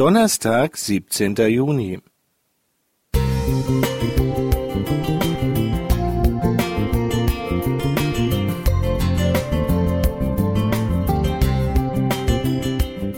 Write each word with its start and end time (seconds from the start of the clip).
Donnerstag, 0.00 0.78
17. 0.78 1.34
Juni. 1.50 1.98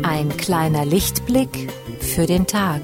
Ein 0.02 0.36
kleiner 0.36 0.84
Lichtblick 0.84 1.70
für 2.00 2.26
den 2.26 2.48
Tag. 2.48 2.80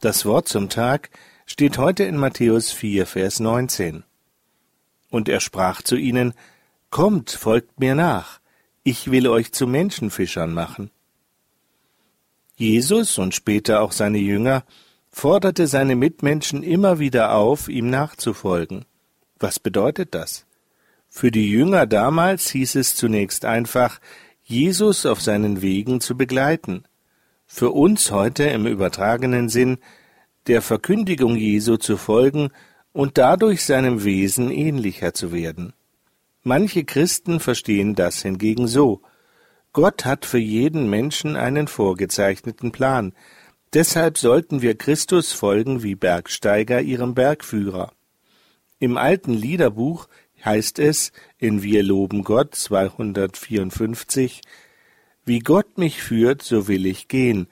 Das 0.00 0.24
Wort 0.24 0.46
zum 0.48 0.68
Tag 0.68 1.10
steht 1.44 1.76
heute 1.76 2.04
in 2.04 2.16
Matthäus 2.16 2.70
4, 2.70 3.04
Vers 3.04 3.40
19. 3.40 4.04
Und 5.10 5.28
er 5.28 5.40
sprach 5.40 5.82
zu 5.82 5.96
ihnen, 5.96 6.34
Kommt, 6.90 7.30
folgt 7.30 7.80
mir 7.80 7.96
nach, 7.96 8.38
ich 8.84 9.10
will 9.10 9.26
euch 9.26 9.52
zu 9.52 9.66
Menschenfischern 9.66 10.54
machen. 10.54 10.92
Jesus 12.54 13.18
und 13.18 13.34
später 13.34 13.82
auch 13.82 13.90
seine 13.90 14.18
Jünger 14.18 14.62
forderte 15.10 15.66
seine 15.66 15.96
Mitmenschen 15.96 16.62
immer 16.62 17.00
wieder 17.00 17.34
auf, 17.34 17.68
ihm 17.68 17.90
nachzufolgen. 17.90 18.84
Was 19.40 19.58
bedeutet 19.58 20.14
das? 20.14 20.46
Für 21.08 21.32
die 21.32 21.50
Jünger 21.50 21.86
damals 21.86 22.50
hieß 22.50 22.76
es 22.76 22.94
zunächst 22.94 23.44
einfach, 23.44 23.98
Jesus 24.44 25.06
auf 25.06 25.20
seinen 25.20 25.60
Wegen 25.60 26.00
zu 26.00 26.16
begleiten. 26.16 26.84
Für 27.50 27.70
uns 27.70 28.10
heute 28.10 28.44
im 28.44 28.66
übertragenen 28.66 29.48
Sinn, 29.48 29.78
der 30.48 30.60
Verkündigung 30.60 31.34
Jesu 31.34 31.78
zu 31.78 31.96
folgen 31.96 32.50
und 32.92 33.16
dadurch 33.16 33.64
seinem 33.64 34.04
Wesen 34.04 34.50
ähnlicher 34.50 35.14
zu 35.14 35.32
werden. 35.32 35.72
Manche 36.42 36.84
Christen 36.84 37.40
verstehen 37.40 37.94
das 37.94 38.20
hingegen 38.20 38.68
so. 38.68 39.00
Gott 39.72 40.04
hat 40.04 40.26
für 40.26 40.38
jeden 40.38 40.90
Menschen 40.90 41.36
einen 41.36 41.68
vorgezeichneten 41.68 42.70
Plan, 42.70 43.14
deshalb 43.72 44.18
sollten 44.18 44.60
wir 44.60 44.76
Christus 44.76 45.32
folgen 45.32 45.82
wie 45.82 45.94
Bergsteiger 45.94 46.82
ihrem 46.82 47.14
Bergführer. 47.14 47.92
Im 48.78 48.98
alten 48.98 49.32
Liederbuch 49.32 50.06
heißt 50.44 50.78
es 50.78 51.12
in 51.38 51.62
Wir 51.62 51.82
loben 51.82 52.24
Gott 52.24 52.54
254 52.54 54.42
Wie 55.28 55.40
Gott 55.40 55.76
mich 55.76 56.00
führt, 56.00 56.40
so 56.40 56.68
will 56.68 56.86
ich 56.86 57.06
gehen, 57.06 57.48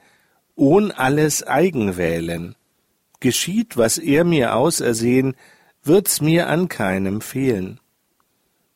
ohn 0.55 0.91
alles 0.91 1.45
eigen 1.45 1.95
wählen. 1.95 2.55
Geschieht, 3.19 3.77
was 3.77 3.99
er 3.99 4.23
mir 4.23 4.55
ausersehen, 4.55 5.35
wird's 5.83 6.19
mir 6.19 6.47
an 6.47 6.69
keinem 6.69 7.21
fehlen. 7.21 7.79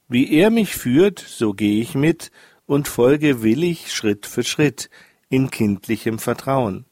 Wie 0.07 0.31
er 0.31 0.51
mich 0.51 0.75
führt, 0.75 1.17
so 1.17 1.55
geh 1.55 1.81
ich 1.81 1.95
mit 1.95 2.29
und 2.67 2.87
folge 2.87 3.41
willig 3.41 3.91
Schritt 3.91 4.27
für 4.27 4.43
Schritt 4.43 4.91
in 5.29 5.49
kindlichem 5.49 6.19
Vertrauen. 6.19 6.85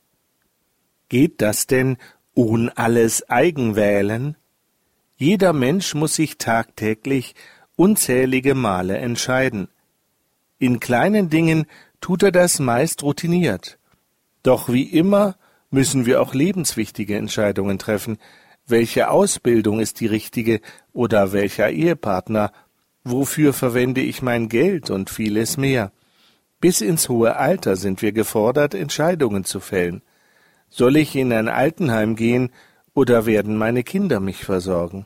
Geht 1.10 1.44
das 1.44 1.68
denn 1.68 1.98
ohn 2.34 2.70
alles 2.70 3.30
Eigenwählen? 3.30 4.36
Jeder 5.16 5.54
Mensch 5.54 5.94
muss 5.94 6.16
sich 6.16 6.40
tagtäglich 6.40 7.36
unzählige 7.76 8.56
Male 8.56 8.98
entscheiden. 8.98 9.68
In 10.60 10.82
kleinen 10.82 11.30
Dingen 11.30 11.66
tut 12.02 12.22
er 12.22 12.32
das 12.32 12.60
meist 12.60 13.02
routiniert. 13.02 13.80
Doch 14.44 14.70
wie 14.70 14.84
immer 14.84 15.38
müssen 15.70 16.06
wir 16.06 16.22
auch 16.22 16.34
lebenswichtige 16.34 17.16
Entscheidungen 17.16 17.80
treffen. 17.80 18.18
Welche 18.68 19.10
Ausbildung 19.10 19.80
ist 19.80 20.00
die 20.00 20.06
richtige 20.06 20.60
oder 20.94 21.32
welcher 21.32 21.70
Ehepartner? 21.70 22.52
Wofür 23.04 23.54
verwende 23.54 24.02
ich 24.02 24.22
mein 24.22 24.50
Geld 24.50 24.90
und 24.90 25.10
vieles 25.10 25.58
mehr? 25.58 25.92
Bis 26.60 26.82
ins 26.82 27.08
hohe 27.08 27.38
Alter 27.38 27.78
sind 27.78 28.02
wir 28.02 28.12
gefordert, 28.12 28.74
Entscheidungen 28.74 29.46
zu 29.46 29.62
fällen. 29.62 30.02
Soll 30.68 30.98
ich 30.98 31.16
in 31.16 31.32
ein 31.32 31.48
Altenheim 31.48 32.18
gehen 32.18 32.52
oder 32.94 33.26
werden 33.26 33.58
meine 33.58 33.84
Kinder 33.84 34.20
mich 34.20 34.44
versorgen? 34.44 35.06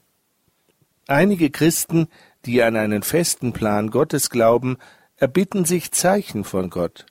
Einige 1.07 1.51
Christen, 1.51 2.07
die 2.45 2.63
an 2.63 2.75
einen 2.75 3.03
festen 3.03 3.53
Plan 3.53 3.91
Gottes 3.91 4.29
glauben, 4.29 4.77
erbitten 5.23 5.63
sich 5.63 5.93
Zeichen 5.93 6.43
von 6.43 6.69
Gott. 6.69 7.05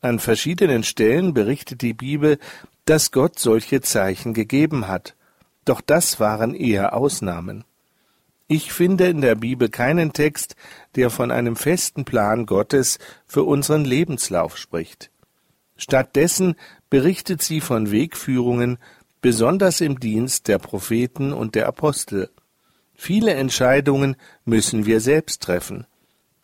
An 0.00 0.20
verschiedenen 0.20 0.84
Stellen 0.84 1.34
berichtet 1.34 1.82
die 1.82 1.92
Bibel, 1.92 2.38
dass 2.84 3.10
Gott 3.10 3.40
solche 3.40 3.80
Zeichen 3.80 4.34
gegeben 4.34 4.86
hat, 4.86 5.16
doch 5.64 5.80
das 5.80 6.20
waren 6.20 6.54
eher 6.54 6.94
Ausnahmen. 6.94 7.64
Ich 8.46 8.72
finde 8.72 9.08
in 9.08 9.20
der 9.20 9.34
Bibel 9.34 9.68
keinen 9.68 10.12
Text, 10.12 10.54
der 10.94 11.10
von 11.10 11.32
einem 11.32 11.56
festen 11.56 12.04
Plan 12.04 12.46
Gottes 12.46 13.00
für 13.26 13.42
unseren 13.42 13.84
Lebenslauf 13.84 14.56
spricht. 14.56 15.10
Stattdessen 15.76 16.54
berichtet 16.88 17.42
sie 17.42 17.60
von 17.60 17.90
Wegführungen, 17.90 18.78
besonders 19.22 19.80
im 19.80 19.98
Dienst 19.98 20.46
der 20.46 20.60
Propheten 20.60 21.32
und 21.32 21.56
der 21.56 21.66
Apostel. 21.66 22.30
Viele 22.94 23.34
Entscheidungen 23.34 24.14
müssen 24.44 24.86
wir 24.86 25.00
selbst 25.00 25.42
treffen. 25.42 25.88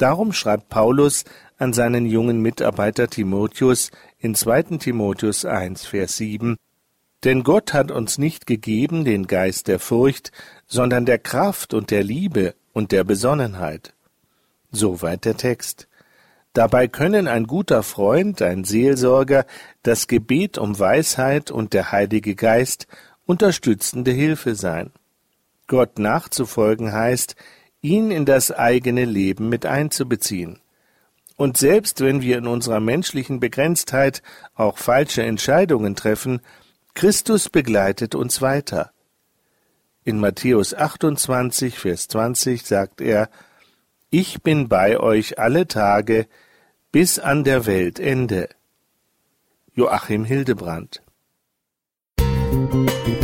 Darum 0.01 0.33
schreibt 0.33 0.71
Paulus 0.71 1.27
an 1.59 1.75
seinen 1.75 2.07
jungen 2.07 2.41
Mitarbeiter 2.41 3.09
Timotheus 3.09 3.91
in 4.19 4.35
2. 4.35 4.79
Timotheus 4.79 5.45
1, 5.45 5.85
Vers 5.85 6.17
7, 6.17 6.57
Denn 7.23 7.43
Gott 7.43 7.75
hat 7.75 7.91
uns 7.91 8.17
nicht 8.17 8.47
gegeben 8.47 9.05
den 9.05 9.27
Geist 9.27 9.69
der 9.69 9.79
Furcht, 9.79 10.33
sondern 10.67 11.05
der 11.05 11.19
Kraft 11.19 11.75
und 11.75 11.91
der 11.91 12.03
Liebe 12.03 12.55
und 12.73 12.93
der 12.93 13.05
Besonnenheit. 13.05 13.93
Soweit 14.73 15.27
der 15.27 15.37
Text. 15.37 15.87
Dabei 16.55 16.89
können 16.89 17.29
ein 17.29 17.47
guter 17.47 17.83
Freund, 17.83 18.41
ein 18.41 18.65
Seelsorger, 18.65 19.45
das 19.83 20.07
Gebet 20.07 20.57
um 20.57 20.79
Weisheit 20.79 21.51
und 21.51 21.75
der 21.75 21.93
Heilige 21.93 22.35
Geist 22.37 22.87
unterstützende 23.27 24.13
Hilfe 24.13 24.55
sein. 24.55 24.93
Gott 25.67 25.99
nachzufolgen 25.99 26.91
heißt, 26.91 27.37
ihn 27.83 28.11
in 28.11 28.25
das 28.25 28.53
eigene 28.53 29.05
Leben 29.05 29.49
mit 29.49 29.67
einzubeziehen. 29.67 30.59
Und 31.37 31.57
selbst 31.57 32.01
wenn 32.01 32.21
wir 32.21 32.39
in 32.39 32.47
unserer 32.47 32.81
menschlichen 32.81 33.41
Begrenztheit 33.41 34.23
auch 34.55 34.77
falsche 34.77 35.23
Entscheidungen 35.23 35.97
treffen, 35.97 36.41
Christus 36.95 37.49
begleitet 37.49 38.15
uns 38.15 38.43
weiter. 38.43 38.93
In 40.05 40.19
Matthäus 40.19 40.75
28, 40.75 41.79
Vers 41.79 42.09
20 42.09 42.67
sagt 42.67 43.01
er, 43.01 43.31
Ich 44.11 44.43
bin 44.43 44.69
bei 44.69 44.99
euch 44.99 45.39
alle 45.39 45.67
Tage 45.67 46.27
bis 46.93 47.19
an 47.19 47.45
der 47.45 47.65
Weltende. 47.65 48.49
Joachim 49.75 50.25
Hildebrand 50.25 51.03
Musik 52.21 53.20